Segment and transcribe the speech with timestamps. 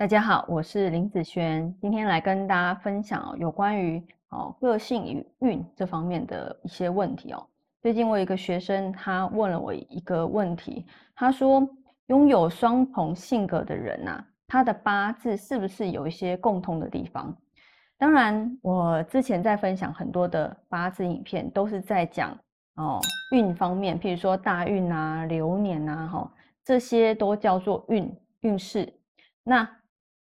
[0.00, 7.46] 大家好，我是林子轩，今天来跟大家分享有关于哦个性与运这方面的一些问题哦。
[7.82, 11.68] 最近我有一个学生，他问了我一个问题，他说
[12.06, 17.36] 拥有双重性格的人呐，他的八字是不是有一些共通的地方？
[17.98, 22.34] 当然，我之前在分享很多的八字影片，都是在讲
[22.76, 22.98] 哦
[23.32, 26.32] 运方面，譬如说大运啊、流年啊，哈，
[26.64, 28.90] 这些都叫做运运势。
[29.42, 29.68] 那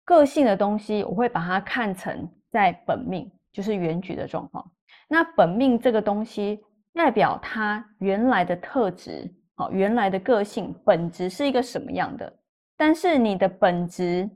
[0.05, 4.63] 个性的东西，我会把它看成在本命，就是原局的状况。
[5.08, 6.63] 那本命这个东西
[6.94, 12.32] 代表他原来的特质，好，原来的个性本质是一个什么样的？
[12.77, 14.30] 但是你的本质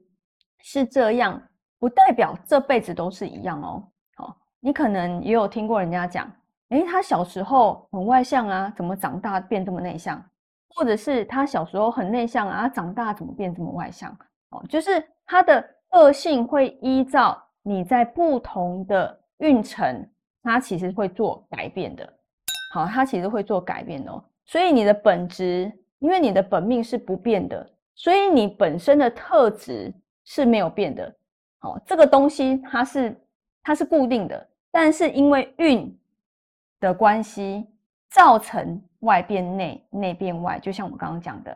[0.59, 1.41] 是这样，
[1.77, 3.87] 不代表这辈子都是一样哦。
[4.15, 6.31] 好，你可能也有听过人家讲，
[6.69, 10.23] 诶，他小时候很外向啊，怎么长大变这么内向？
[10.75, 14.11] 或者是他小时候很内向啊，长大怎么变这么外向？
[14.51, 20.03] 哦，就是他的个性会依照你在不同的运程，
[20.41, 22.11] 它其实会做改变的。
[22.73, 24.23] 好，它其实会做改变哦。
[24.45, 27.63] 所以你的本质，因为你的本命是不变的，
[27.93, 29.93] 所以你本身的特质
[30.25, 31.15] 是没有变的。
[31.59, 33.15] 好，这个东西它是
[33.61, 35.95] 它是固定的，但是因为运
[36.79, 37.67] 的关系，
[38.09, 41.55] 造成外变内，内变外，就像我刚刚讲的。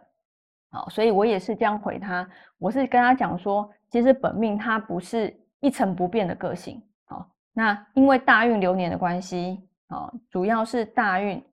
[0.73, 2.27] 好，所以我也是这样回他。
[2.57, 6.81] 我是跟他讲说，其实本命它不是一成不变的个性。
[7.05, 11.45] 好，那因为大运流年的关系，好，主要是大运，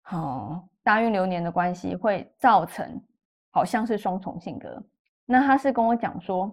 [0.00, 2.98] 好，大运流年的关系会造成
[3.50, 4.82] 好像是双重性格。
[5.26, 6.50] 那他是跟我讲说，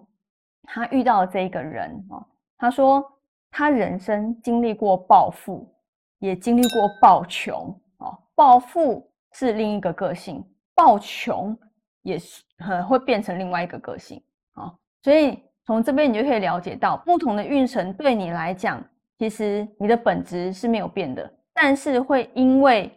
[0.64, 2.22] 他遇到这一个人哦，
[2.58, 3.02] 他说
[3.50, 5.74] 他人生经历过暴富，
[6.18, 7.74] 也经历过暴穷。
[7.96, 10.44] 哦，暴富是另一个个性，
[10.74, 11.56] 暴穷。
[12.04, 14.72] 也是很会变成另外一个个性啊，
[15.02, 18.84] 所以从这边你就可以了解到，不同的运程对你来讲，
[19.18, 22.92] 其实你的本质是没有变的，但是会因为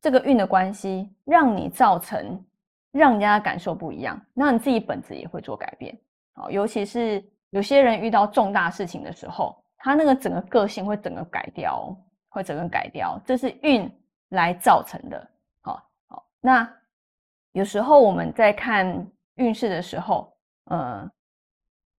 [0.00, 2.40] 这个运的关系，让你造成
[2.92, 5.98] 让人家感受不一样，那你自己本质也会做改变
[6.34, 6.48] 啊。
[6.50, 11.92] 尤其是有些人遇到重大事情的时候，他那个整个个性会整个改掉，
[12.28, 13.90] 会整个改掉，这是运
[14.28, 15.30] 来造成的。
[15.62, 16.79] 好，好，那。
[17.52, 20.32] 有时候我们在看运势的时候，
[20.66, 21.10] 呃，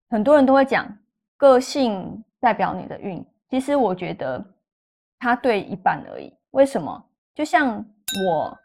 [0.10, 0.88] 很多人都会讲
[1.36, 3.26] 个性代表你的运。
[3.50, 4.42] 其实我觉得
[5.20, 6.34] 它对一半而已。
[6.52, 7.04] 为什么？
[7.36, 7.86] 就像
[8.26, 8.58] 我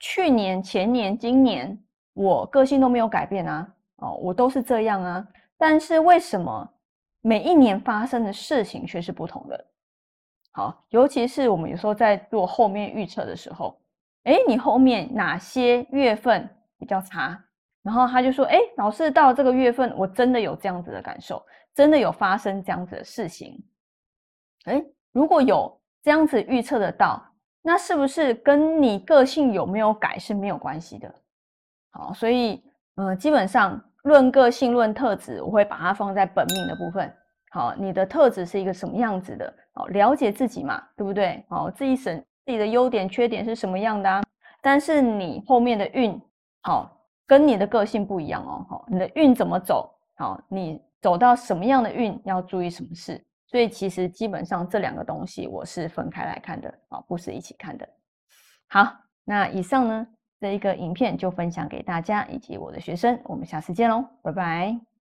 [0.00, 1.78] 去年、前年、今年，
[2.14, 5.28] 我个性都没有改变啊，哦，我都是这样啊。
[5.58, 6.66] 但是为什么
[7.20, 9.66] 每一年发生的事情却是不同的？
[10.52, 13.78] 好，尤其是我们有时候在做后面预测的时候。
[14.24, 17.38] 哎，你后面哪些月份比较差？
[17.82, 21.44] 然后他就说：“哎，老师，到这个月份，我真的有这样子的感受，
[21.74, 23.60] 真的有发生这样子的事情。
[24.66, 24.80] 哎，
[25.10, 27.20] 如果有这样子预测得到，
[27.60, 31.12] 那是不是跟你个性有没有改是没有关系的？
[31.90, 32.62] 好，所以，
[32.94, 37.12] 嗯，基本上论个性、论特质，我会把它放在本命的部分。
[37.50, 39.52] 好，你的特质是一个什么样子的？
[39.74, 41.44] 好，了解自己嘛，对不对？
[41.48, 44.22] 好，自己审。”自己的优点、缺点是什么样的啊？
[44.60, 46.20] 但是你后面的运
[46.62, 48.66] 好，跟你的个性不一样哦。
[48.68, 49.90] 好，你的运怎么走？
[50.16, 53.24] 好，你走到什么样的运要注意什么事？
[53.46, 57.88] 所以其实基本上这两个东西我是分开来看的啊，不是一起看的。
[58.68, 58.92] 好，
[59.24, 60.06] 那以上呢
[60.40, 64.91] 这一个影片就分享给大家以及我的学生，我们下次见喽，拜拜。